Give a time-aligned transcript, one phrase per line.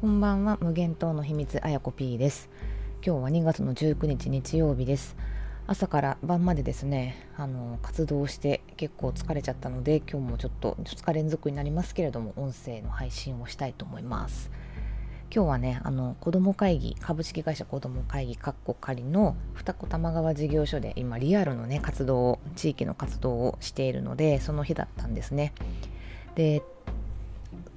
[0.00, 0.56] こんばんは。
[0.62, 2.48] 無限島の秘密あやこ P です。
[3.04, 5.14] 今日は2月の19日日曜日です。
[5.66, 14.50] 朝から晩までですねあの活動して結構疲れちゃったので今日もちょっと2日連続になりますけれども音声の配信をしたいと思います。
[15.30, 25.52] 今日はねあの子ども会議株式会社子ども会議かっこ仮の二子玉川事業所で今リアルのね活動を地域の活動をしているのでその日だったんですね。
[26.36, 26.62] で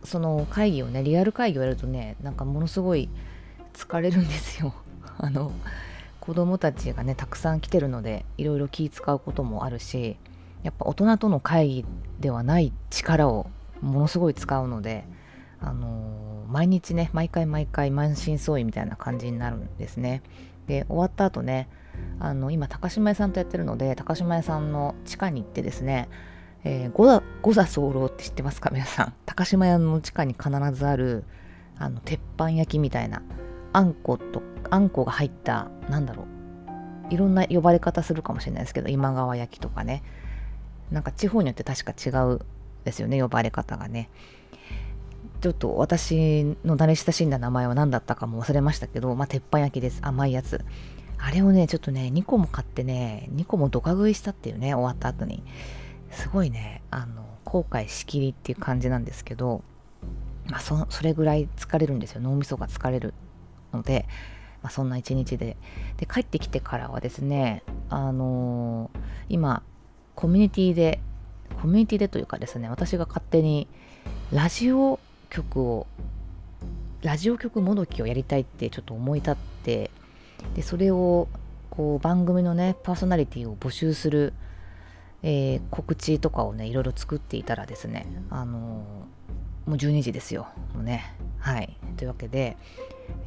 [0.04, 3.10] その会議をねリアル会議をやるとねなんかものすごい
[3.74, 4.74] 疲れるんですよ。
[5.18, 5.52] あの
[6.20, 10.18] 子供たちがねたくさん来てるのでいろいろ気使うこともあるし
[10.64, 11.86] やっぱ大人との会議
[12.20, 13.48] ではない力を
[13.82, 15.06] ものすごい使うので
[15.60, 20.22] あのー、毎日ね毎回毎回満身創痍みたいな感じになるんですね。
[20.68, 21.68] で終わった後ね
[22.20, 26.10] あの今高島屋さんとやってるので高島屋さんの地下に行ってですね
[26.66, 28.70] えー、五座五座候って知ってますか？
[28.72, 29.14] 皆さん。
[29.26, 31.24] 高島屋の地下に必ずある
[31.78, 33.22] あの鉄板焼きみたいな
[33.74, 36.24] あんことあんこが入ったなんだろ
[37.10, 37.14] う。
[37.14, 40.04] いろんな呼ばれ方するかもしれないですけど今川焼きとかね。
[40.92, 42.40] なんか地方によって確か違う
[42.86, 44.10] ですよね呼ばれ方がね。
[45.42, 50.00] ちょっと私の慣れ親しんだ名前は何だったかも忘れましたけど、まあ、鉄板焼きです。
[50.02, 50.64] 甘いやつ。
[51.18, 55.44] あれをねちょっとね2個も買ってね2個もドカ食いしたっていうね終わった後に。
[56.14, 59.64] すごいねあの後悔しきりっていう感じなんですけど、
[60.50, 62.22] まあそ、それぐらい疲れるんですよ。
[62.22, 63.14] 脳みそが疲れる
[63.72, 64.06] ので、
[64.62, 65.58] まあ、そんな一日で。
[65.98, 69.64] で帰ってきてからはですねあのー、今
[70.16, 71.00] コミュニティで
[71.62, 73.68] コミュニティでというかですね私が勝手に
[74.32, 75.88] ラジオ局を
[77.02, 79.92] ラジオ局もどきをやりたいってちょっと思い立って
[80.56, 81.28] でそれを
[81.70, 84.34] こう番組のねパーソナリティを募集する
[85.24, 90.48] えー、告知とかをねいろいろ作っていたらですねあのー、もう12時ですよ。
[90.74, 91.16] もうね。
[91.40, 91.78] はい。
[91.98, 92.58] というわけで、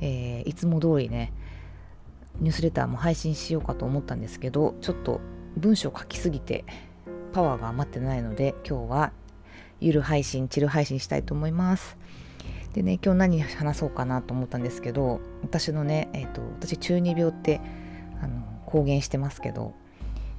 [0.00, 1.32] えー、いつも通りね
[2.40, 5.20] ニュースレターも配信しようかと思ったんですけどちょっと
[5.56, 6.64] 文章書きすぎて
[7.32, 9.12] パワーが余ってないので今日は
[9.80, 11.96] ゆる配信チル配信したいと思います。
[12.74, 17.60] でね今日何話そうかなと思ったんですけど私のねえっ、ー、と私中二病って
[18.22, 19.72] あの公言してますけど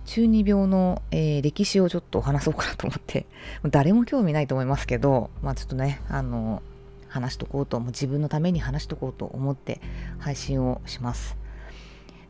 [0.07, 3.27] 中二病の、えー、歴史をちょっと話そうかなと思って。
[3.69, 6.63] 誰も興味ないと思いますけどまあちょっとねあの
[7.09, 9.81] 話しとこうともう自分のために話しとこうと思って
[10.17, 11.37] 配信をします。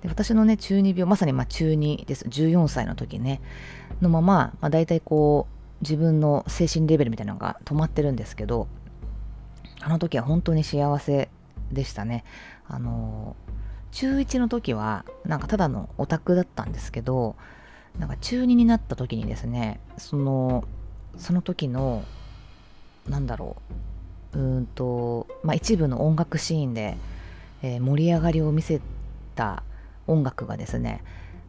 [0.01, 2.25] で私のね中二病まさにま中二です。
[2.25, 3.41] 14歳の時ね
[4.01, 8.67] のまま、まあ、大体こう自分の精神レベルみたいなのが止まってるんですけど
[9.81, 11.29] あの時は本当に幸せ
[11.71, 12.23] でしたね。
[12.67, 13.35] あの
[13.91, 17.35] 中1の時はなんかただのオタクだったんですけど
[17.99, 20.63] なんか中2になった時にですねその
[21.17, 22.03] その時の
[23.07, 23.57] なんだろ
[24.33, 26.97] ううんと、まあ、一部の音楽シーンで、
[27.63, 28.81] えー、盛り上がりを見せ
[29.35, 29.63] た
[30.05, 31.03] 音楽がですね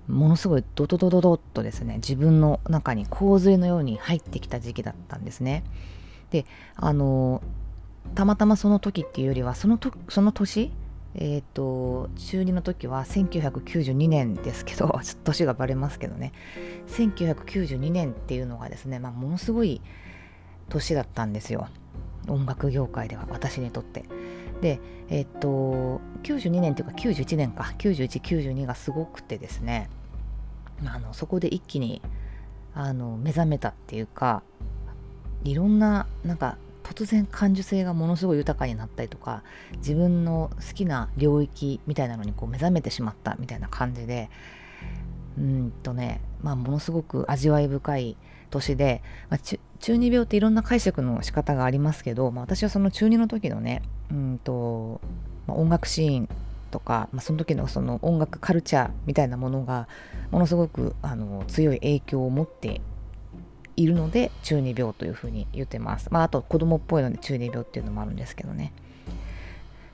[0.07, 5.65] ものすごいドドドドドッとですね自分の中に洪水のように入ってきた時期だったんですね。
[6.31, 7.43] であの
[8.15, 10.71] たまたまその時っていうよりはそのとその年
[11.21, 16.33] えっ、ー、と中2の時は1992年ですけど 年がバレますけどね。
[16.87, 19.81] 1992年っていうのがですね、まあ、ものすごい
[20.69, 21.69] 年だったんですよ。
[22.29, 24.05] 音楽業界では私にとって。
[24.61, 27.75] でえっ、ー、と92年っていうか91年か。
[27.79, 29.91] 9192がすごくてですね。
[30.87, 32.01] あのそこで一気に
[32.75, 34.45] あの目覚めたっていうか
[35.43, 36.57] いろんななんか
[36.89, 39.43] 突然感受性がものすごい豊かになったりとか
[39.77, 44.31] 自分の好きな領域みたいなのにこう目覚めてしまったみたいな感じで
[45.37, 48.17] うんとねまあものすごく味わい深い
[48.51, 55.01] 年で、まあ、中二病っていろんな解釈の仕方がありますけど、まあ、私はその中二の時のねうんと、
[55.47, 56.29] まあ、音楽シーン
[56.71, 59.89] とか、まあ、その時のその音楽カルチャーみたいなものが
[60.31, 62.81] ものすごくあの強い影響を持って
[63.79, 66.09] いるので中二病というふうに言ってます。
[66.11, 68.73] まあ、あと子供っぽいので中二病っていうのもあるんですけどね。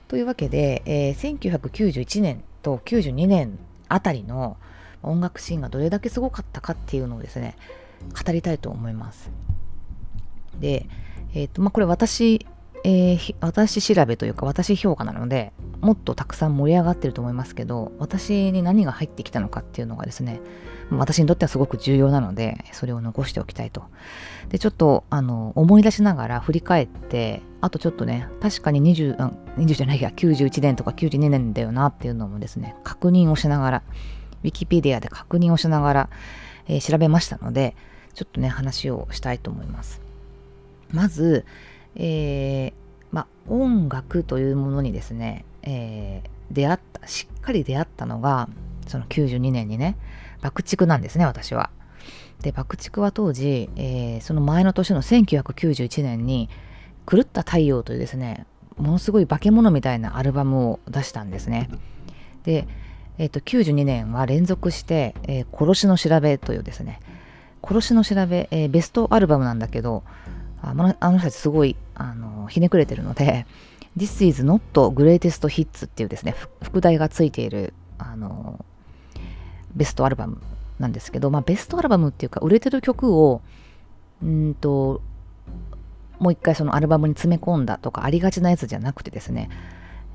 [0.07, 4.57] というわけで、えー、1991年と92年あたりの
[5.03, 7.55] 音楽シーンがどれだけすごかったかっていうのをですね
[8.25, 9.29] 語りたいと思います。
[10.59, 10.87] で、
[11.33, 12.45] えーとまあ、これ私、
[12.87, 20.39] えー、私調べというか私評価なのでもっとたくさん盛り上がってると思いますけど私に何が入ってきたのかっていうのがですね
[20.91, 23.83] 私にとってはすごく重要なので、それを残しておきたいと。
[24.49, 33.83] で、ちょっと、あの、思い出しながら振り返って、あとちょっとね、確かに20、あ20じゃないや、91年とか92年だよなっていうのもですね、確認をしながら、
[34.43, 36.09] ウィキペディアで確認をしながら、
[36.67, 37.75] えー、調べましたので、
[38.13, 40.01] ちょっとね、話をしたいと思います。
[40.91, 41.45] まず、
[41.95, 42.73] えー、
[43.11, 48.49] ま、音楽というものにですね、えー、出会ったしっかり出会ったのが
[48.87, 49.97] その92年にね
[50.41, 51.69] 爆竹なんですね私は。
[52.41, 56.49] で爆竹は当時、えー、その前の年の1991年に
[57.09, 58.45] 「狂った太陽」というですね
[58.77, 61.69] ものすごい化け物みたいなアルバムを出したんですね。
[62.43, 62.67] で、
[63.17, 66.99] えーと、92年は連続して、えー殺しの調べ」というですね
[67.63, 70.03] 殺しの調べ、えーベストアルバムなんだけど
[70.65, 73.45] あのあの人たちすごいあのひねくれてるので
[73.97, 78.63] 「This is not greatest hits」っていうですね副題がついているあの
[79.75, 80.37] ベストアルバム
[80.79, 83.41] なんですけど、まあ、ベストアルバムっていうか売れてる曲を
[84.23, 85.01] うんと
[86.19, 89.49] もう一回そのアルバムに詰め込んだとかありがちなやつじゃなくてですね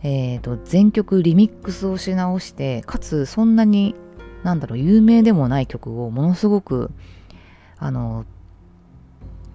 [0.02, 3.94] えー、と全曲リミックスをし直してかつそんなに
[4.42, 6.90] なんだろう有名でもない曲をものすごく
[7.78, 8.24] あの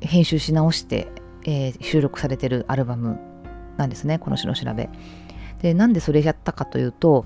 [0.06, 1.08] 編集し直して、
[1.46, 3.20] えー収録されてるアルバム
[3.78, 4.90] なんですねこの詩の調べ。
[5.62, 7.26] でなんでそれやったかというと,、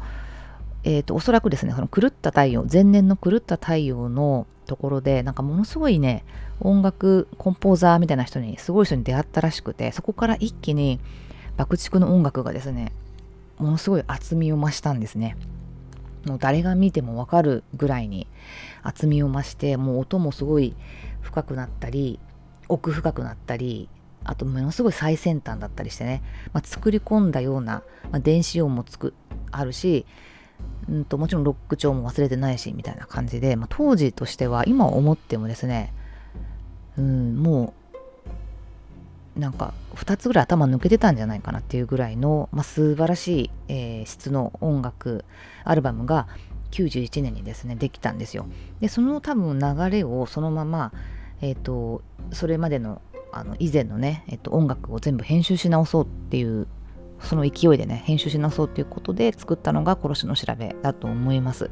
[0.84, 6.24] えー、とおそらくですねその狂った太陽前年の狂った太陽のところでなんかものすごいね
[6.62, 11.00] 音楽コンポーザーみたいな人にすごい人に出会ったらしくてそこから一気に
[11.58, 12.94] 爆竹の音楽がですね
[13.58, 15.36] ものすごい厚みを増したんですね。
[16.26, 18.28] もう誰が見てもわかるぐらいに
[18.84, 20.76] 厚みを増してもう音もすごい
[21.22, 22.20] 深くなったり
[22.70, 23.90] 奥深くなったり
[24.24, 26.22] あとものすごい最先端だったりしてね、
[26.54, 29.14] まあ、作り込んだような、まあ、電子音もつく
[29.52, 30.06] あるし
[30.90, 35.94] うんともちろんロック調も忘れてないしみたいな感じで、まあ、当時としては今思ってもですね
[36.98, 37.74] うんも
[39.38, 45.24] うなんか2つぐらい頭抜けてたんじゃないかなっていうぐらいの、まあ、素晴らしい、えー質の音楽
[45.64, 46.28] アルバムが
[46.72, 48.46] 91年にですねできたんですよ。
[48.80, 50.92] でその多分流れをそのまま、
[51.42, 52.02] えー、と
[52.32, 53.02] それまでの
[53.32, 56.68] あの以前のね、えっと音楽を全部編集し直そうっていう
[57.22, 61.70] その勢いでね編集し直そうっていうことで作ったのが「殺しの調べ」だと思います。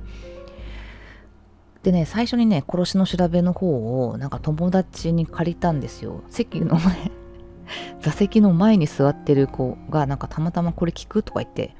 [1.83, 6.21] でね最初にね「殺しの調べ」の方をなんか友達に借りたんですよ。
[6.29, 7.11] 席の前
[8.01, 11.75] 座席の前に座ってる子がなんかたまたまこれ聞くとか言って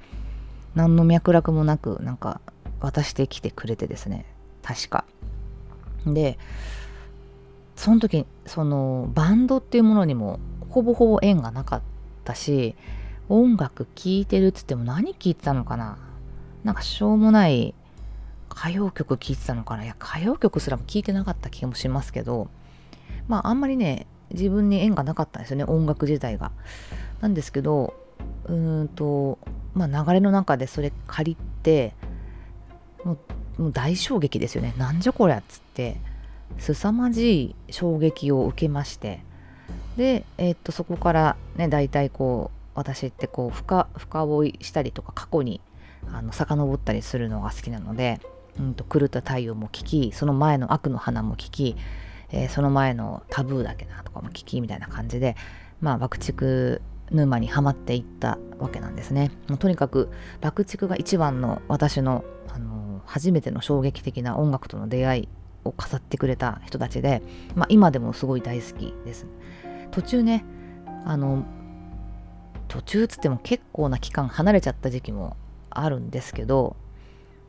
[0.75, 2.42] 何の脈絡もなくなんか
[2.80, 4.25] 渡してきてくれてですね
[4.63, 5.06] 確か。
[6.06, 6.38] で
[7.77, 10.39] その時そのバンドっていうものにも
[10.69, 11.81] ほぼほぼ縁がなかっ
[12.25, 12.75] たし
[13.29, 15.97] 音楽聴いてるっつっても何聴いてたのかな。
[16.63, 17.74] なんかしょうもない
[18.51, 19.85] 歌謡曲聴いてたのかな。
[19.85, 22.50] いや歌謡曲すらも聴いてなかった気もしますけど
[23.27, 26.51] まああんまりね自分に縁がなかったんですよね音楽自体が。
[27.21, 27.94] なんですけど
[28.45, 29.38] うーんと
[29.75, 31.94] まあ流れの中でそれ借りて
[33.03, 33.18] も
[33.59, 34.73] う大衝撃ですよね。
[34.77, 35.97] なんじゃこりゃっつって。
[36.57, 39.23] 凄まじい衝撃を受けまして
[39.95, 45.61] で、えーっとそこからね大体こう私ってこう深深追いしたりとか過去に
[46.11, 48.19] あの遡ったりするのが好きなので
[48.59, 51.75] 「うんと狂った太陽」も聞きその前の「悪の花」も聞き、
[52.29, 55.35] えーその前の「タブーだけな」とかも聞きみたいな感じで
[55.81, 59.31] まあ爆竹沼にはまっていったわけなんですね。
[59.47, 60.09] もうとにかく
[60.41, 62.23] 爆竹が一番の私の、
[62.53, 65.29] あの初めての衝撃的な音楽との出会い
[65.68, 67.22] を飾ってくれた人たちで、
[67.56, 69.25] まあ、今でもすごい大好きです。
[69.92, 70.45] 途中ね
[71.06, 71.45] あの
[72.68, 75.38] 途中っつっても結構な期間離れちゃった時期も
[75.69, 76.76] あるんですけど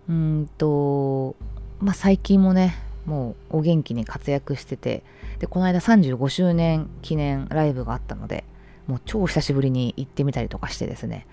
[0.09, 1.35] うんと
[1.81, 5.03] まあ最近もねもうお元気に活躍してて
[5.39, 8.45] でこの間35周年記念ライブがあったので
[8.87, 11.27] もう超久しぶりに行ってみたりとかしてですね、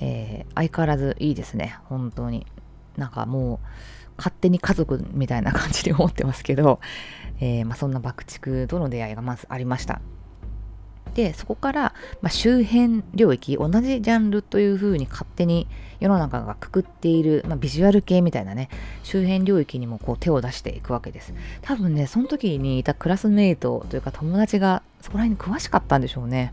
[0.00, 2.46] えー相変わらずいいですね本当に
[2.96, 3.58] なんかもう
[4.16, 6.80] 勝手に家族みたいな感じで思ってますけど、
[7.40, 10.00] えーまあ、そんな爆竹との出会いがまずありました。
[11.14, 15.68] でそこから、まあ、周辺領域同じジャンルというふうに勝手に
[16.00, 18.68] 世の中がくくっている、まあ、ビジュアル系みたいなね
[19.04, 21.32] 周辺領域にもこう手を出していくわけです。
[21.62, 26.52] 多分ねその時にいたクラスメイトというか友達がそこら辺に詳しかったんでしょうね。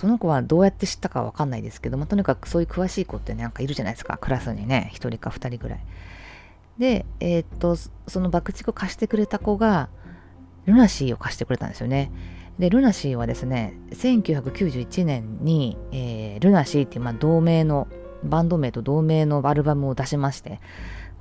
[0.00, 4.16] その子はどうやって知ったかわかんないですけど、まあ、とにかくそういう詳しい子ってねなんかいるじゃないですか。
[4.16, 5.80] クラスにね1人か2人ぐらい。
[6.78, 9.90] でえーっとその爆竹を貸してくれた子が
[10.64, 12.10] ルナシーを貸してくれたんですよね。
[12.58, 17.86] でルナシーはですね1991年に、えールナシーっていう、まあ、同名の
[18.24, 20.60] バンド名と同名のアルバムを出しまして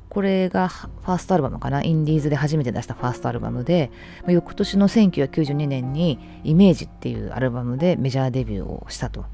[0.09, 1.83] これがファーストアルバムかな？
[1.83, 3.91] インディーズで初めて出したファーストアルバムで
[4.27, 9.25] 翌年の1992年に「イメージ」っていうアルバムでメジャーデビューをしたと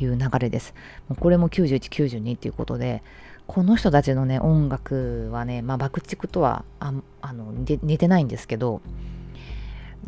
[0.00, 0.74] いう流れです。
[1.20, 3.02] これも9192っていうことで
[3.46, 8.80] この人たちのね音楽はね、まあ、爆竹とはああの似てないんですけど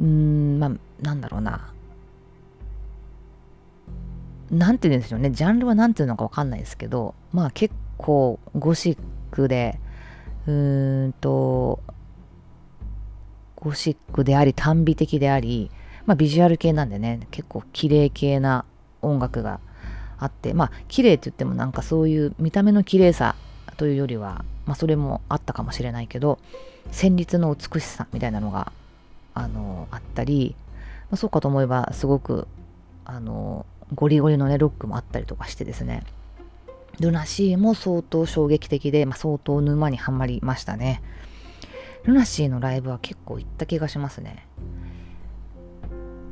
[0.01, 0.71] うんまあ
[1.03, 1.73] なんだろうな。
[4.51, 5.31] 何て言うんでしょうね。
[5.31, 8.99] ジャンルは何て言うのか分かんないですけどまあ結構ゴシッ
[9.31, 9.79] クで
[10.47, 11.81] うーんと
[13.57, 15.71] ゴシックであり短美的であり、
[16.05, 18.65] まあ、ビジュアル系なんでね結構綺麗系な
[19.03, 19.61] 音楽が
[20.19, 23.35] あってまあ綺麗って言ってもなんかそういう見た目の綺麗さ
[23.77, 26.39] というよりは、まあ、それもあったかもしれないけど
[26.93, 28.73] 旋律の美しさみたいなのが
[29.35, 30.55] あのあったり、
[31.11, 32.47] まあ、そうかと思えばすごく
[33.05, 36.05] あのゴリゴリのねロックもあったりとかしてですね。
[37.01, 41.03] ルナシーも相当衝撃的で、まあ、相当沼にはまりましたね。
[42.05, 44.47] ルナシーのライブは結構行った気がしますね。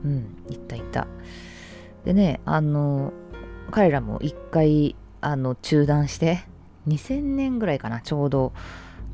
[0.05, 1.07] うん行った行った。
[2.05, 3.13] でねあの
[3.71, 6.45] 彼らも一回あの中断して
[6.87, 8.53] 2000年ぐらいかなちょうど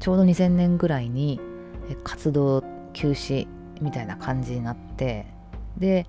[0.00, 1.40] ちょうど2000年ぐらいに
[2.04, 3.46] 活動休止
[3.80, 5.26] みたいな感じになって
[5.78, 6.06] で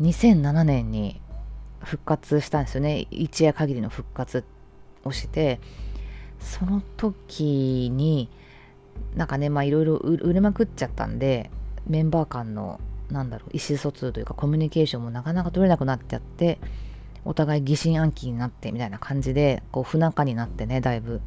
[0.00, 1.20] 2007年に
[1.80, 3.06] 復活したんですよね。
[3.10, 4.44] 一夜限りの復活
[5.06, 5.60] をして
[6.40, 8.28] その時に
[9.14, 11.50] なんかねまあいろいろ売れまくっちゃったんで
[11.86, 16.58] メンバー間のなんだろう意思疎通というかコミュニケーションもなかなか取れなくなっちゃって
[17.24, 21.20] お互い疑心暗鬼になってみたいな感じでこう不仲になってねだいぶ。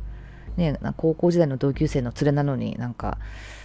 [0.58, 3.18] ね高校時代の同級生の連れなのになんか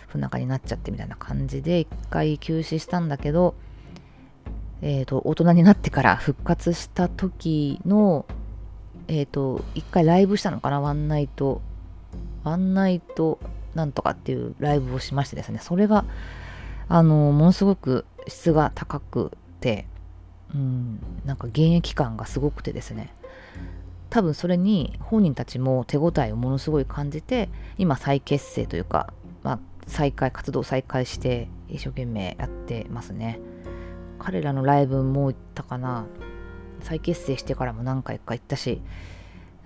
[0.06, 3.54] 不仲になっちゃってみたいな感じで一回休止したんだけど
[4.86, 8.26] えーと、大人になってから復活した時の、
[9.08, 11.60] えっ、ー、と、一回ライブしたのかな、ワンナイト、
[12.42, 13.38] ワンナイト
[13.74, 16.04] なんとかっていうライブをしましてですね、それが、
[16.88, 19.86] あの、ものすごく質が高くて、
[20.54, 23.12] うん、なんか現役感がすごくてですね、
[24.10, 33.40] 多分それに本人たちも手応えをものすごい感じて、今再結成というか、まあ、再開、活動再開して一生懸命やってますね。
[34.18, 36.06] 彼らのライブも行ったかな。
[36.84, 38.80] 再結成してからも何回か行ったし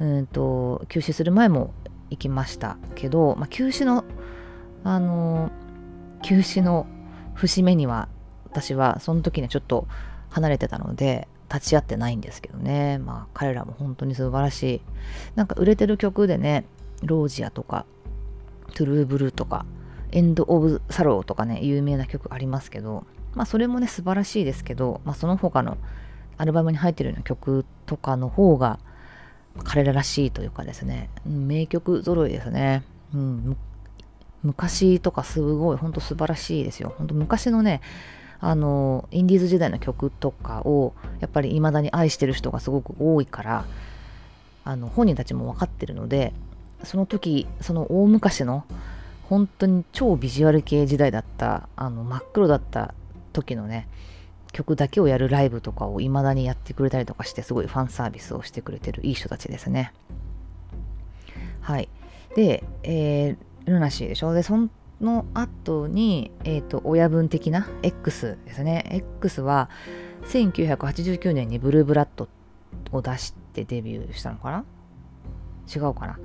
[0.00, 1.75] うんと休止する前も
[2.10, 4.04] 行きましたけど、まあ、休止の
[4.84, 5.50] あの
[6.22, 6.87] 休止の
[7.34, 8.08] 節目には
[8.44, 9.87] 私はその時にちょっと
[10.30, 12.98] 離れてたので立ち会ってないんですけどね。
[12.98, 14.80] まあ彼らも本当に素晴らしい。
[15.34, 16.64] なんか売れてる曲でね
[17.02, 17.87] ロージアとか
[18.75, 19.64] トゥルーブルーとか
[20.12, 25.78] エンド・オブ・サローとかね有名な曲ありますけどまあそれもね素晴らしいですけど、まあ、その他の
[26.38, 28.78] アルバムに入ってるような曲とかの方が
[29.64, 32.85] 彼ららしいというかですね、名曲揃いですね。
[33.14, 33.57] うん、
[34.42, 36.95] 昔とかすごい本当素晴らしいですよ。
[36.97, 37.80] 本当昔のね
[38.40, 43.64] あのインディーズ時代の曲とかをやっぱり未だに愛してる人がすごく多いから
[44.64, 46.33] あの本人たちも分かってるので
[46.85, 48.64] その時その大昔の
[49.28, 52.95] 本当に超ビジュアル系時代だったあの真っ黒だった
[53.33, 53.88] 時のね
[54.52, 59.93] 曲だけをやるライブとかを未だにやってくれたりとかしてすごいファンサービスをしてくれてるいい人たちですね。
[61.61, 61.88] はい。
[62.35, 64.33] で、えー、ルナシーでしょ？
[64.33, 64.57] でそ
[65.00, 69.05] の後に、えーと、親分的な X ですね。
[69.21, 69.69] X は
[70.25, 72.28] 1989年にブルーブラッド
[72.93, 74.64] を出してデビューしたのかな？
[75.75, 76.19] 違うかな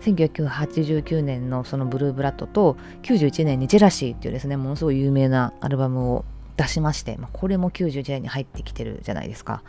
[0.00, 6.24] ？1989年のそのブルーブラッドと91年にジェラシーっていうですねものすごい有名なアルバムを
[6.58, 9.62] 出しまして、まあ、これも91年に入ってきてるじゃないですか。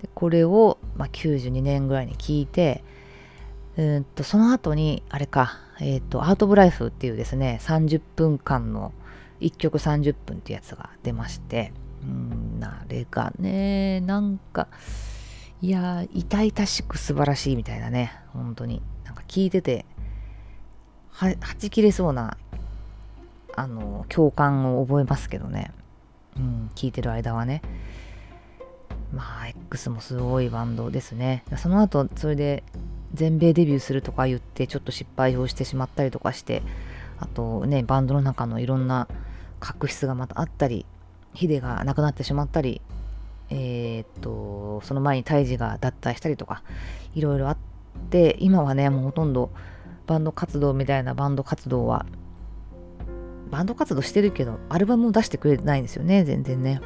[0.00, 2.82] でこれを、まあ、92年ぐらいに聞いて、
[3.76, 8.92] うんとその後に、あれか、え、ー、と、アート・オブ・ライフっていうですね、30分間の
[9.40, 11.72] 1曲30分ってやつが出まして、
[12.02, 14.68] うん、あれがね、なんか、
[15.62, 18.82] いや痛々しく素晴らしいみたいなね、本当に。
[19.04, 19.84] なんか聞いてて、
[21.10, 22.36] は、はち切れそうな、
[23.56, 25.72] あの、共感を覚えますけどね。
[26.40, 27.60] うん、聞いてる間はね。
[29.12, 31.44] まあ、X もすごいバンドですね。
[31.58, 32.62] その後、それで
[33.12, 36.62] 全米デビューするとか言って、ちょっと失敗をしてしまったりとかして、
[37.18, 39.06] あとね、バンドの中のいろんな
[39.58, 40.86] 確執がまたあったり、
[41.34, 42.80] ヒデが亡くなってしまったり、
[43.50, 46.62] えー、っと、その前に胎児が脱退したりとか、
[47.14, 47.56] いろいろあっ
[48.10, 49.50] て、今はね、もうほとんど
[50.06, 52.06] バンド活動みたいなバンド活動は
[53.50, 56.80] バンド活動してるけど、アルバムを出してくれないんですよね、全然ね。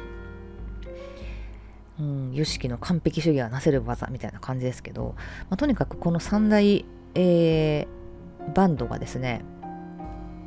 [1.99, 5.15] うん、ヨシキの完璧主義はなせる技みたいな感じですけど、
[5.49, 9.43] まあ、とにかくこの三大、えー、バンドがですね、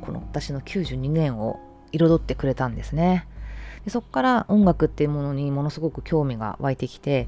[0.01, 1.59] この私の92年を
[1.91, 3.25] 彩ってくれたんですね。
[3.85, 7.27] でそこから音楽っていうものにものすごく興味が湧いてきて、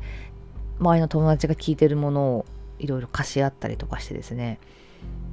[0.79, 2.45] 周りの友達が聴いてるものを
[2.79, 4.59] いろいろ貸し合ったりとかしてですね、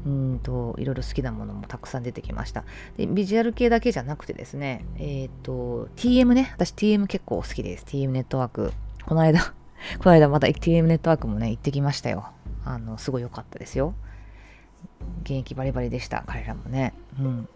[0.07, 2.65] うんといろいろ好きなものもたくさん出てきました
[2.97, 8.73] でビジュアル系だけじゃなくてですねえっ、ー、と TM ね私 TM 結構好きです TM ネットワーク
[9.05, 9.55] この間
[9.99, 12.31] この間また TM ネットワークもね、行ってきましたよ。
[12.65, 13.95] あの、すごい良かったですよ。
[15.23, 16.95] 現役バリバリでした、彼らもね。
[17.19, 17.49] うん。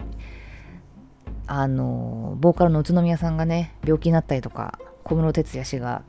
[1.47, 6.03] あの、ボーカルの宇都宮さんがね、病気になったりとか、小室哲哉氏が、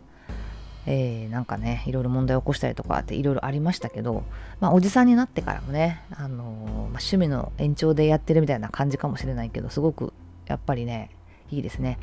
[0.85, 4.23] えー、なんかね、いろいろ問題を起こしたりとかっていろいろありましたけど、
[4.59, 10.13] まあ、おじさんになってからもね、あのまあ、趣味の延長でやってるみたいな感じかもしれないけど、すごく
[10.45, 11.09] やっぱりね、
[11.51, 11.99] いいですね。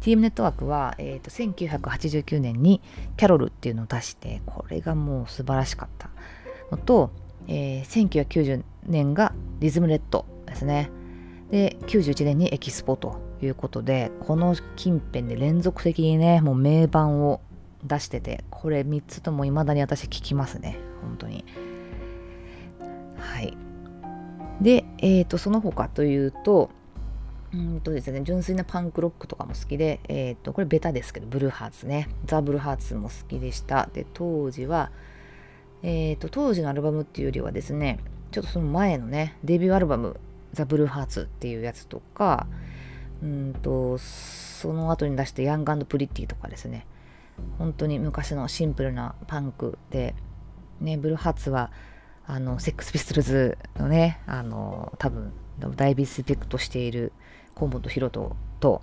[0.00, 2.80] TM ネットワークは、えーと、1989年に
[3.16, 6.10] キャロルっていうのを出して、これがもう素晴らしかった
[6.70, 7.10] のと、
[7.46, 10.90] えー、1990年がリズムレッドですね。
[11.50, 17.40] で、91年にエキスポということで、この近辺で連続的にね、もう名盤を
[17.84, 20.78] 出してて、これ3つとも未だに私聞きますね。
[21.02, 21.44] 本当に。
[23.18, 23.56] はい。
[24.60, 26.70] で、えっ、ー、と、その他というと、
[27.52, 32.08] うんとですね、純粋なパンクロックとかも好きで、えっ、ー、と、これベタですけど、ブルーハーツね。
[32.26, 33.88] ザ・ブルーハーツも好きでした。
[33.92, 34.90] で、当時は、
[35.82, 38.00] えっ、ー、と、当時のアルバムっていうよりはですね、
[38.32, 40.20] ちょっとその前のね、デビューアルバム、
[40.52, 42.46] ザ・ブルーハーツっていうやつとか、
[43.22, 46.86] うんと、その後に出したヤングプリティとかですね、
[47.58, 50.14] 本当に昔のシンプルなパンクで、
[50.80, 51.70] ね、ブルーハーツは、
[52.26, 55.32] あの、セックスピストルズのね、あの、多分、
[55.76, 57.12] 大ビスペクトしている
[57.54, 58.82] 河本ロ人と、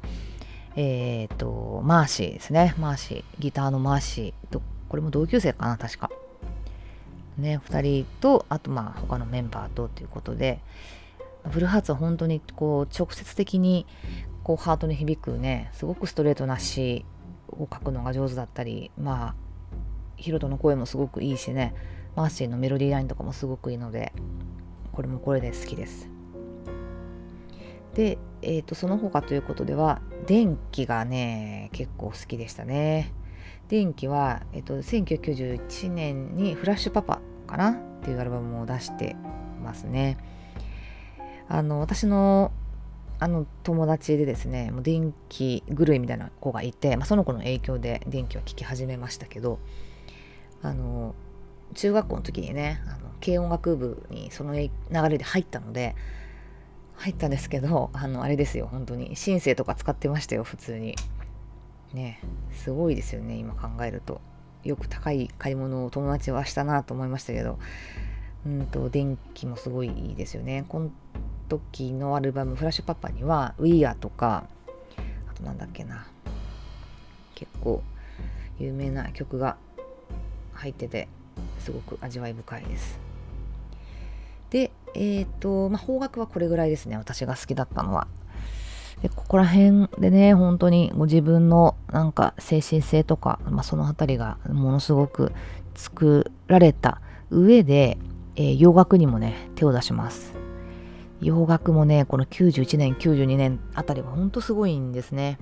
[0.76, 2.76] えっ、ー、と、マーシーですね。
[2.78, 3.24] マーシー。
[3.40, 6.10] ギターのマーシーと、これも同級生かな、確か。
[7.38, 10.60] ね、2人と、あとまあ他のメンバーとということで、
[11.52, 13.86] ブルーハーツは本当にこう直接的に
[14.44, 17.06] こうハートに響くね、すごくストレートな詩
[17.58, 19.36] を書くのが上手だったり、まあ、
[20.18, 21.74] ヒロトの声もすごくいいしね、
[22.16, 24.14] マーシーのメロディーラインとかもすごくいいので、
[24.92, 26.16] これもこれで好きです。
[27.96, 33.14] で、えーと、その他ということでは電気がね結構好きでしたね
[33.70, 39.16] 電気は、えーと、1991年に「フラッシュパパ」かなっていうアルバムを出して
[39.64, 40.18] ますね
[41.48, 42.52] あの私の
[43.20, 49.60] あの友達でですねもう電気狂いみたいな子がいて、まあ、その子の影響で電気は聴き始めましたけど
[50.62, 51.16] あの
[51.74, 55.96] 中学校の時にねあの軽音楽部にその流れで入ったので
[56.98, 59.16] 入ったんですけど、あの、あれですよ、本当に。
[59.16, 60.96] シンセとか使ってましたよ、普通に。
[61.94, 64.22] ね、すごいですよね、今考えると。
[64.64, 67.60] よく高い買い物を友達はしたなと思いましたけど、
[68.46, 70.66] うんと、電気もすごいですよね。
[71.48, 74.46] 時のアルバム、フラッシュパパには、ウィーアとか、
[75.30, 76.08] あとなんだっけな、
[77.36, 77.84] 結構
[78.60, 79.58] 有名な曲が
[80.54, 81.08] 入ってて、
[81.60, 83.00] すごく味わい深いです。
[84.50, 86.98] で、えっ、ー、と、まあ、方角はこれぐらいですね。
[86.98, 88.08] 私が好きだったのは。
[89.02, 95.34] で、ここら辺でね、本当にご自分のなんか精神性とか、まあ、そのあたりがものすごく
[95.76, 97.98] 作られた上で、
[98.36, 100.45] えー、洋楽にもね、手を出します。
[101.22, 105.38] 洋楽もね、この91年、92年あたりは本当すごいんですね。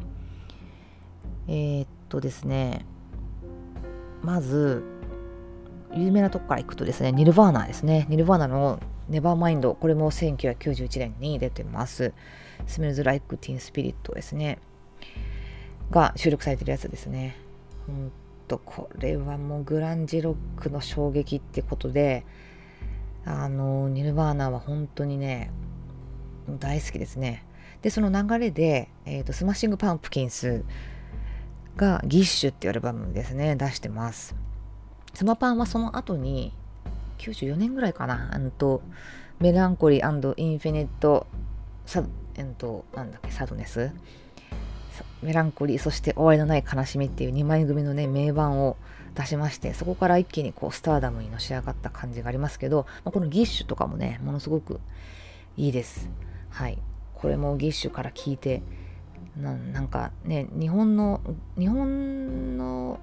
[1.47, 2.85] えー、っとですね、
[4.21, 4.83] まず、
[5.93, 8.05] 有名なとこから行くとですね、ニルヴァーナですね。
[8.09, 12.13] ニルヴァーナのネバーマインド、これも1991年に出てます。
[12.65, 14.59] スメルズ・ライク・ティン・スピリットですね。
[15.91, 17.35] が収録されてるやつですね。
[17.85, 18.11] ほん
[18.47, 22.25] と、これはもうグランジロックの衝撃ってことで、
[23.25, 25.51] あの、ニルヴァーナは本当にね、
[26.47, 27.45] 大好きですね。
[27.81, 30.63] で、その流れで、えーと、スマッシング・パンプキンス
[31.75, 34.35] がギッシュっていうアルバムですね、出してます。
[35.13, 36.53] スマパンはその後に
[37.19, 38.81] 94年ぐらいかな、あのと、
[39.39, 41.27] メランコリーインフィニット、
[41.85, 42.03] サ
[42.35, 43.91] えっと、なんだっけ、サドネス
[45.21, 48.77] メランコリー、そして終わりのない悲しみっていう2枚組のね、名盤を
[49.15, 54.79] 出しまして、そこから一気にこう、スターダムにのし上がった感じがありますけど、まあ、このギッシュとかもね、ものすごく
[55.57, 56.09] いいです。
[56.53, 56.77] はい。
[57.15, 58.61] これもギッシュから聞いて、
[59.35, 61.19] ななんかね、日本の、
[61.57, 62.99] 日本の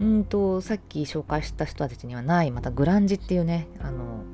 [0.00, 4.24] うんとさっき紹介した人たちにはないまたグランジっていうねあの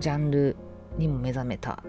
[0.00, 0.56] ジャンル
[0.98, 1.84] にも目覚めた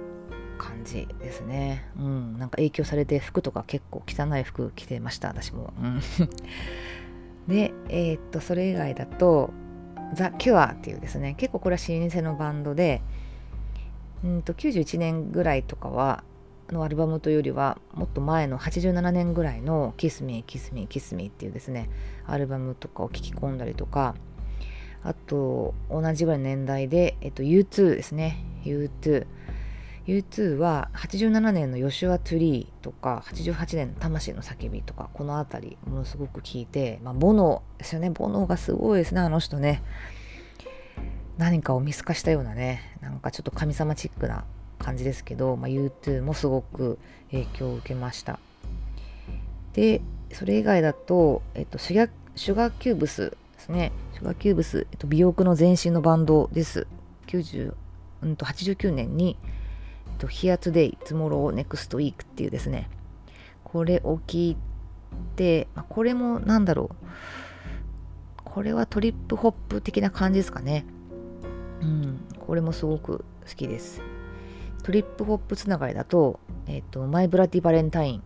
[0.60, 1.90] 感じですね。
[1.98, 2.38] うん。
[2.38, 6.00] なんか影響されて服とか結構汚い服着てました私も、うん、
[7.48, 9.52] でえー、っとそれ以外だと
[10.14, 13.02] ザ・キュアっていうですね結構これは老舗のバンドで
[14.24, 16.24] うんと91年ぐらいとかは
[16.72, 21.90] のアルバムというよりはもっと前の87年ぐらいの「キスミーキスミーキスミーっていうですね
[22.28, 24.16] アルバムとかを聴き込んだりとか
[25.04, 28.44] あと同じぐらいの年代で、えっと、U2 ですね。
[28.66, 29.28] U2 U2
[30.08, 38.10] U2 は87年のヨシュア・トゥリーとか88年の魂の叫びとかこの辺りものすごく聞いて、まあ、ボノですよね。
[38.10, 39.84] ボノがすごいですねあの人ね。
[41.40, 44.44] 何かを見透かしたようなねなんかちょっと神様チックな
[44.78, 47.00] 感じですけど、まあ、U2 もすごく
[47.32, 48.40] 影響を受けました。
[49.74, 50.02] で
[50.34, 53.92] それ以外だと、えっと、シュガシュガーキューブスですね。
[54.14, 56.86] シュガーキューブス、えっと、美容区の前身のバンドです。
[57.28, 57.74] 90、
[58.22, 59.38] うんと89年に
[60.20, 62.90] と、Here Today, Tomorrow, Next Week っていうですね、
[63.64, 64.58] これを聞い
[65.36, 66.96] て、まあ、これもなんだろう、
[68.44, 70.86] これはトリップホップ的な感じですかね。
[72.50, 74.02] これもすごく好きです。
[74.84, 78.24] トリップホップつながりだと、え、ー、と、マイ・ブラティ・バレンタイン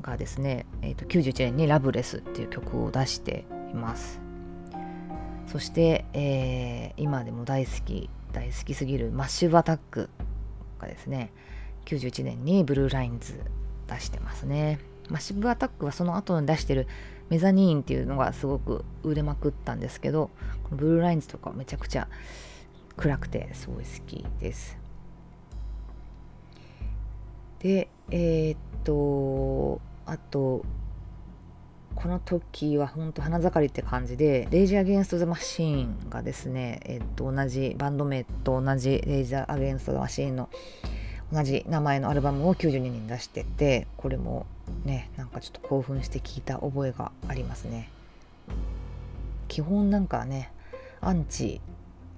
[0.00, 4.20] がですね、えーと、91年にラブレスっていう曲を出しています。
[5.48, 10.08] そして、えー、今でも大好き、大好きすぎるマッシブアタック
[10.78, 11.32] がですね
[11.86, 13.40] 91年にブルーラインズ
[13.88, 16.86] 出してますね、まあ、シブアタックはその後に出してる
[17.30, 20.30] メザニーンっていうのがすごく売れまくったんですけど
[20.64, 22.08] このブルーラインズとかめちゃくちゃ
[22.98, 24.76] 暗くてすごい好きです
[27.60, 30.64] でえー、っとあと
[31.94, 40.48] この時は本当花盛りって感じで、レイジー・アゲンスト・ザ・マシーンがですね、えっと、同じ、バンド名と同じレイジー・アゲンスト・ザ・マシーンの
[41.32, 44.46] 同じ名前のアルバムを92年に出してて、これも
[44.84, 47.90] ね、なんかちょっと興奮して聞いた覚えがありますね。
[49.48, 50.52] 基本なんかね、
[51.00, 51.60] アンチ、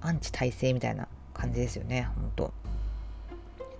[0.00, 2.52] アンチ体制みたいな感じですよね、本当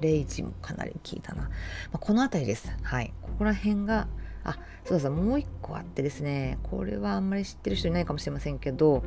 [0.00, 1.42] レイジもかなり聞いたな。
[1.42, 1.50] ま
[1.94, 2.72] あ、この辺りです。
[2.82, 3.12] はい。
[3.20, 4.06] ここら辺が
[4.44, 9.02] あそうそうもう一個あってですねこれはあんまり知ってる人いないかもしれませんけど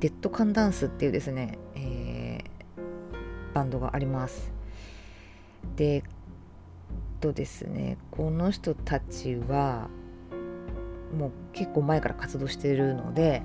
[0.00, 4.52] デッドカンダンスっていうですね、えー、バンドがあります
[5.76, 6.04] で
[7.20, 9.88] とですねこの人たちは
[11.16, 13.42] もう結構前から活動してるので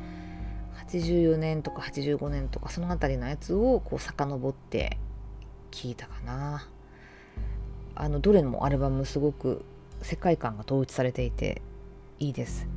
[0.88, 4.98] 84年とか85年とかその辺りのやつをこう遡って
[5.72, 6.68] 聞いたかな
[7.96, 9.64] あのどれもアルバムすごく
[10.02, 11.62] 世界観が統一されていて
[12.20, 12.68] いいです。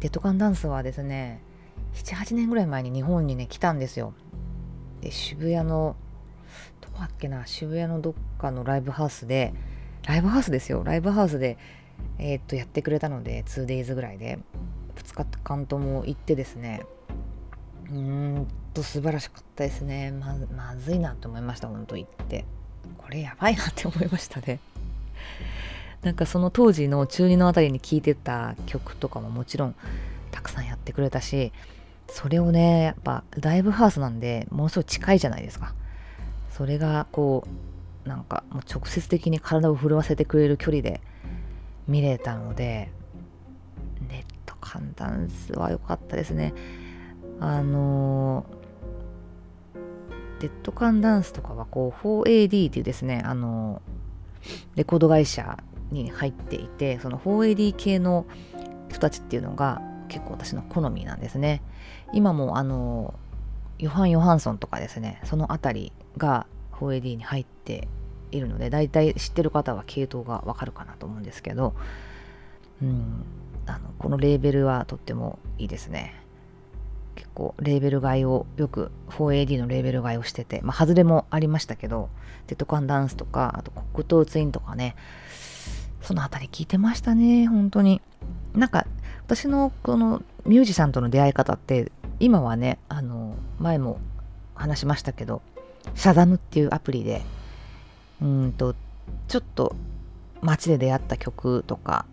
[0.00, 1.40] デッドカンダンスはですね
[1.94, 4.12] 78年ぐらい前に日本にね来たんですよ。
[5.00, 5.96] で渋谷の
[6.80, 9.54] どこだっけな渋谷のどっかのライブハウスで
[10.06, 11.58] ライブハウスですよライブハウスで
[12.18, 14.38] えー、っとやってくれたので 2days ぐらいで
[14.96, 16.82] 2日間とも行ってですね
[17.90, 20.12] うーんと素晴らしかったですね。
[20.12, 22.44] ままずいなと思いました本当行って。
[22.98, 24.60] これやばいなって思いましたね。
[26.02, 29.74] なんかその当時の中2のあたりに聴いてた曲とかももちろん
[30.30, 31.52] たくさんやってくれたし
[32.08, 35.74] それをねやっぱライブハウスなんでものすごい近いじゃないですか。
[36.50, 37.46] それがこ
[38.04, 41.00] うなんかもう直接的に体を震わせてくれる距離で
[41.86, 42.90] 見れたので
[44.08, 46.54] ネット寒暖スは良かったですね。
[47.40, 48.46] あの
[50.40, 53.80] デッドカンダンスとかはこう 4AD っていうですねあの
[54.74, 55.58] レコード会社
[55.90, 58.26] に入っていてその 4AD 系の
[58.88, 61.62] 人たちっていうのが結構私の好みなんですね。
[62.12, 63.14] 今もあの
[63.78, 67.88] ヨハン・ヨハンソンとかですねその辺りが 4AD に入って
[68.30, 71.74] いるので大体知ってる方は系統がわかるかなと思うんですけど、
[72.82, 73.24] うん、
[73.66, 76.25] あのこのレーベルはとってもいいですね。
[77.16, 82.08] 結構レーベル買いをよく 4AD のレーベル買いをしててまあ外れもありましたけど
[82.46, 84.94] テトカンダンスとかあと黒糖ツインとかね
[86.06, 88.00] その辺り聞いてましたね、本当に。
[88.54, 88.86] なんか、
[89.24, 93.98] 私のこのミュージシャンとの出会い方って、今はね、あの、前も
[94.54, 95.42] 話しましたけど、
[95.96, 97.22] シャザムっていうアプリで、
[98.22, 98.76] うんと、
[99.26, 99.74] ちょっと
[100.42, 102.06] 街で出会った曲とか、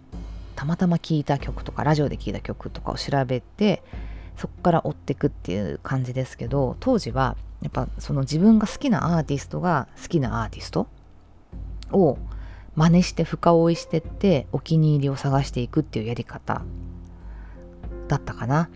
[0.56, 3.84] たまたま聴いた曲とか、ラジオで聴いた曲とかを調べて、
[4.38, 10.88] そこから追っていくっていう感じですけど、当時は、やっぱその自分が好きなアーティストが好きなアーティスト
[11.92, 12.18] を
[12.76, 16.62] 真似して深追いしてってお気に入りを探していくっていうやり方
[18.08, 18.70] だったかな。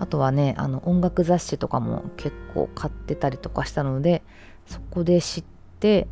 [0.00, 4.22] あとはねあの音楽雑誌とかも結構買ってたりとかしたので
[4.66, 5.44] そこで知っ
[5.80, 6.06] て、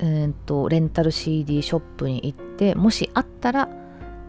[0.00, 3.68] えーと、レンタル CD ショップに行ってもしあったら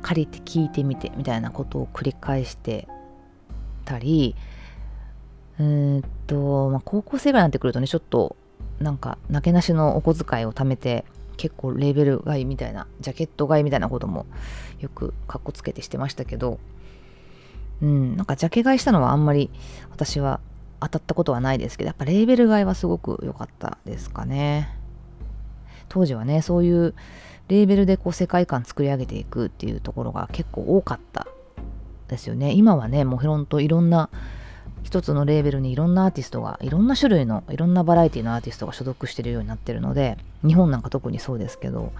[0.01, 2.87] 借りて聞いてみてみたいなことを繰り返して
[3.89, 4.35] たり
[5.59, 8.35] えー、っと、まあ、高校生ぐらいになってくるとねちょっと
[8.79, 11.03] なんかなけなしのお小遣いを貯めて
[11.35, 14.25] 結構レーベル買いみたいなジャケット買いみたいなことも
[14.79, 16.59] よくかっこつけてしてましたけど
[17.81, 19.49] うんなんかジャケ買いしたのはあんまり
[19.91, 20.39] 私は
[20.79, 24.75] 当たったことはないですけどやっぱレーベル買いはすごく良かったですかね。
[25.89, 26.93] 当時はねそういう
[27.49, 31.27] レーベルでこう世界観作り上げていくっていうところが結構多かった
[32.09, 32.51] ですよね。
[32.53, 34.09] 今はねもうほんといろんな
[34.83, 41.91] 一つのレーベルにいろんなアーティストがいろんな種類のいろんなバラエティのアーティストが所属してるようになってるので日本なんか特にそうですけど、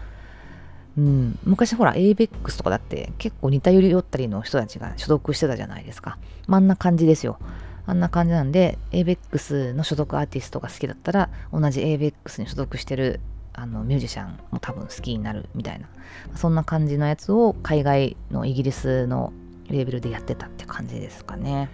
[0.97, 6.17] うん、昔ほら ABEX とかだって結構似たより寄ったりの人たちが所属してたじゃないですか。
[6.47, 7.37] あんな感じですよ。
[7.85, 13.19] あんな感じなんで ABEX の所属アーティストが好きだったら同じ ABEX に所属してる
[13.53, 15.87] あのミュージシャンも多分好きになるみたいな。
[16.35, 19.33] そんな感じのやつを海外のイギリスの
[19.69, 21.69] レベルでやってたって感じですかね。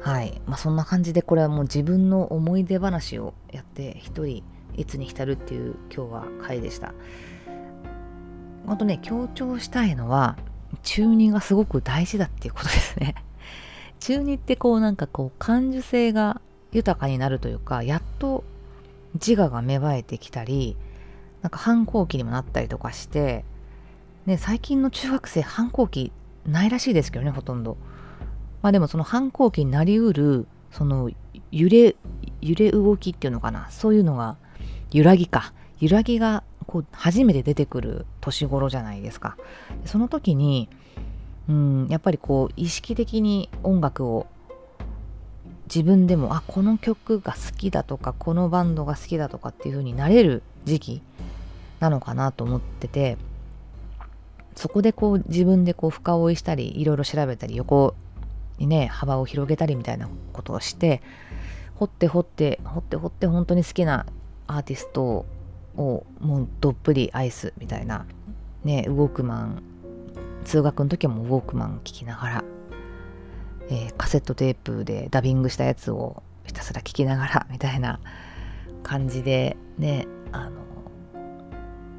[0.00, 0.40] はい。
[0.46, 4.42] まあそんな感じでこれはもう自分の思い出話をやって一人
[4.76, 6.92] いつに浸るっていう今日は回でした。
[8.66, 10.36] あとね、強調したいのは
[10.82, 13.14] 中二がすごく大事だっていうことですね。
[14.00, 16.40] 中二ってこうなんかこう感受性が
[16.72, 18.44] 豊かになるというか、やっと
[19.14, 20.76] 自我が芽生えてきたり、
[21.42, 23.44] なんか反抗期にもなったりとかして、
[24.26, 26.12] ね、最近の中学生反抗期
[26.46, 27.76] ないらしいですけどね、ほとんど。
[28.62, 31.10] まあでもその反抗期になりうる、その
[31.50, 31.96] 揺れ、
[32.40, 34.36] 揺れ動きっていうのかな、そういうのが、
[34.90, 35.52] 揺らぎか。
[35.80, 39.36] 揺らぎがこう初めて出てくる年頃じゃないですか。
[39.84, 40.68] その時に、
[41.48, 44.26] うん、やっぱりこう意識的に音楽を
[45.66, 51.02] 自分でもあこの曲が好きだとかこのバンドが好きだとかっていう風になれる時期
[51.80, 53.18] なのかなと思ってて
[54.54, 57.94] そこでこう自分でこう深追いしたりいろいろ調べたり横
[58.58, 61.02] にね幅を広げたりみたいなことをして
[61.76, 64.06] 掘って掘って掘って掘って本当に好きな
[64.46, 65.26] アーティスト
[65.76, 68.06] をもうどっぷり愛すみたいな
[68.62, 69.62] ねウォークマン
[70.44, 72.44] 通学の時もウォークマン聴きながら、
[73.70, 77.98] えー、カセットテープでダビングしたやつをひたすら聴きながら みたいな
[78.82, 80.60] 感じでねあの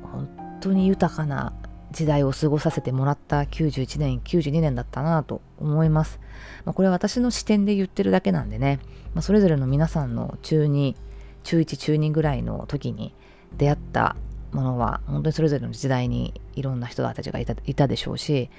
[0.04, 1.54] 本当に豊かな
[1.96, 6.20] 時代を過ごさせてもらった91年92年だったなと思います、
[6.66, 8.80] まあ、これは私の視点で言ってるだけなんでね、
[9.14, 10.96] まあ、それぞれの皆さんの中2
[11.44, 13.16] 中1中2ぐらいの時に
[13.56, 14.18] 出会った
[14.52, 18.50] ものは本当にそれぞれの時代にいろんな人たちがいたいたでしょうし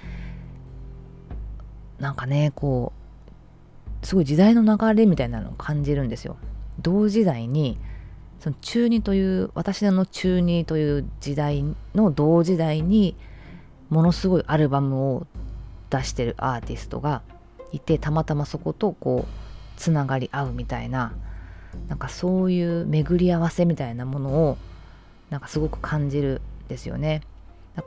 [1.99, 2.92] なんかねこ
[4.03, 6.37] うすごい時代の流れみたいなのを感じるんですよ。
[6.81, 7.79] 同時代に
[8.40, 13.16] その中二という私の中二という時代の同時代に
[13.88, 15.27] ものすごいアルバムを
[15.90, 17.22] 出してるアーティストが
[17.72, 21.12] いてたまたまそことこうつながり合うみたいな
[21.88, 24.59] なんかそういう巡り合わせみたいなものを
[25.31, 27.22] なんかすごく感じるんですよね。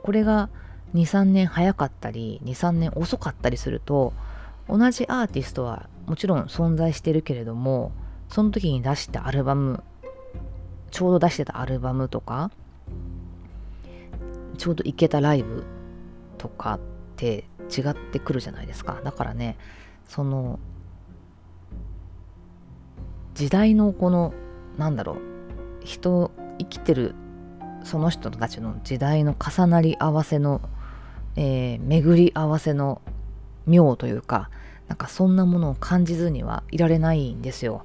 [0.02, 0.48] これが
[0.94, 4.12] 23年早かったり23年遅かったりすると
[4.68, 7.92] 同じアーティストはもちろん存在してるけれども
[8.28, 9.82] その時に出したアルバム
[10.90, 12.50] ちょうど出してたアルバムとか
[14.58, 15.64] ちょうど行けたライブ
[16.38, 16.80] とかっ
[17.16, 19.56] て違ってくるじゃないですかだからね
[20.08, 20.58] その
[23.34, 24.34] 時代のこの
[24.76, 25.16] なんだろう
[25.84, 27.14] 人生きてる
[27.84, 30.60] その人たちの時代の重なり合わせの、
[31.36, 33.00] えー、巡り合わせの
[33.66, 34.50] 妙というか
[34.88, 37.84] なんかそんなものを感じずにはいられないんですよ。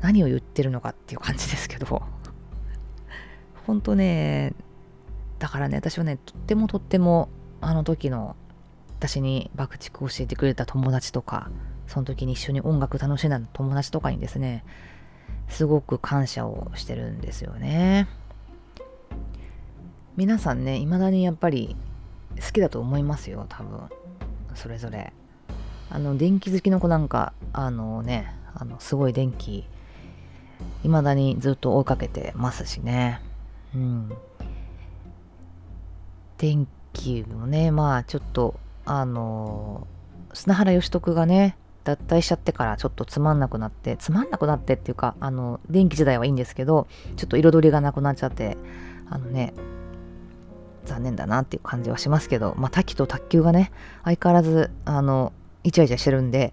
[0.00, 2.02] 何を言ってるのかっていう感じですけど。
[3.66, 4.52] 本当ね
[5.38, 7.28] だからね私はねとってもとっても
[7.60, 8.36] あの時の
[8.98, 11.50] 私に爆竹を教えてくれた友達とか
[11.86, 14.64] その時に一緒に音楽楽しんだ友達とかにですね
[15.48, 18.08] すごく感謝をしてるんですよね。
[20.16, 21.76] 皆さんね未だにやっぱり
[22.36, 23.80] 好きだと思いますよ多分。
[24.54, 25.12] それぞれ。
[25.88, 29.66] あの電気好きの子なんかあのねあのすごい電気
[30.82, 33.20] 未だにずっと追いかけてますしね。
[33.74, 34.12] うん。
[36.36, 39.86] 天気もね、まあちょっと、あの
[40.32, 48.56] 砂原義徳がね、脱退しちゃってからちょっとつまんなくなって、つまんなくなってっていうか、あの、電気時代はいいんですけど、ちょっと彩りがなくなっちゃって、
[49.08, 49.54] あのね、
[50.84, 53.70] 残念だなっていう感じはしますけど、まあ、滝と卓球がね、
[54.04, 56.52] 相変わらず、あの、イチャイチャしてるんで、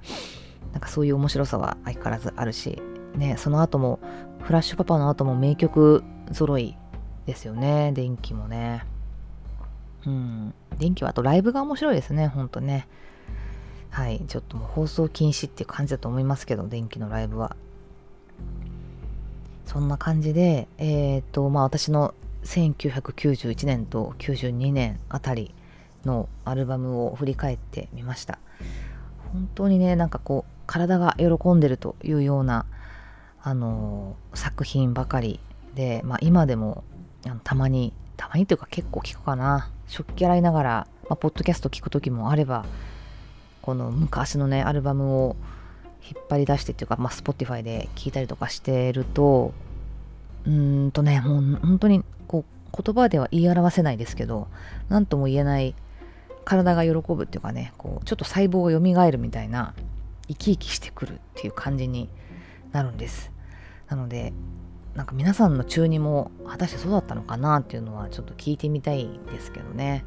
[0.74, 2.82] なんかそういう面白さは相変わらずあるし、
[3.16, 4.00] ね、その後も、
[4.42, 6.78] フラッシュパパの後も名曲揃い
[7.26, 7.92] ですよね。
[7.94, 8.84] 電気もね。
[10.06, 10.54] うん。
[10.78, 12.88] 電気はあとライブが面白いですね、ほんとね。
[13.90, 14.24] はい。
[14.28, 17.56] ちょっともう放送禁止っていう感じだと思いますけど、電気のライブは。
[19.66, 25.54] そんな感じで、えっ、と、まあ私の1991年と92年あたり
[26.06, 28.40] のアルバムを振り返ってみました。
[29.34, 32.66] 本当にね、なんかこう、体が喜んでるというような
[33.48, 35.40] あの作品ばかり
[35.74, 36.84] で、まあ、今でも
[37.26, 39.72] あのたまにたまにというか結構聞くかな。
[39.88, 42.66] 食器洗いながら、まあ、ポッドキャスト聞く時もあれば
[43.62, 45.38] この昔のねアルバムを
[46.04, 49.54] 引っ張り出してっていうか、まあ、Spotify で聞いたりとかしてると
[50.46, 54.50] うんとねもう本当にこう言葉では言い表せないですけど
[54.90, 55.74] 何とも言えない
[56.44, 59.74] 体が喜ぶっていうかねこうちょっと細胞が蘇るみたいな
[60.28, 62.10] 生き生きしてくるっていう感じに
[62.74, 63.37] なるんです。
[63.90, 64.34] なので
[64.96, 70.04] なんか皆さんの中にも果たしてそうだったのかなっていうのはちょっと聞いてみたいんですけどね。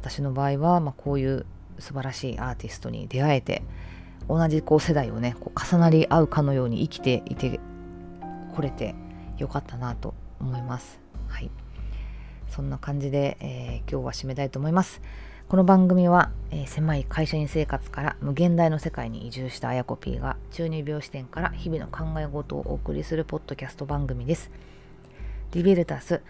[0.00, 1.46] 私の場合は、まあ、こういう
[1.78, 3.62] 素晴らしいアーティストに出会えて
[4.28, 7.60] 同じこう世代をねこう重なり合うかのように生きていて
[8.54, 8.94] これて
[9.38, 10.98] よかったなと思います。
[11.28, 11.50] はい。
[12.50, 15.00] そんな感じで、えー、今日は締めたいと思います。
[15.48, 24.50] この番組は、えー、狭い会社員生活から無限大の世界に移住したあやこ P が中二病視点から日々の考え事をお送りするポッドキャスト番組です。
[25.52, 26.20] リベルタス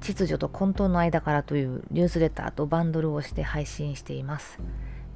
[0.00, 4.58] 秩序と混沌の間からというニュースレターとバンドルをして配信しています。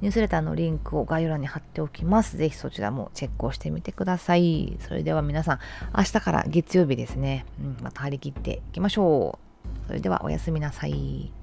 [0.01, 2.37] ニュースレターのリンクを概要欄に貼っておきます。
[2.37, 4.77] ぜひそちらもチェックをしてみてください。
[4.79, 5.59] それでは皆さん、
[5.97, 7.47] 明日から月曜日ですね。
[7.59, 9.39] うん、また張り切っていきましょ
[9.83, 9.87] う。
[9.87, 11.33] それではおやすみなさい。